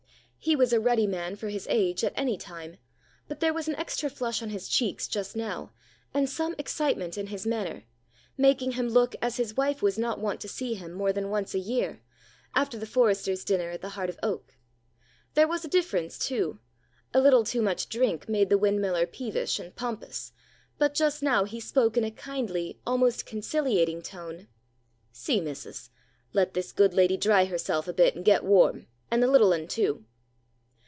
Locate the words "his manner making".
7.27-8.71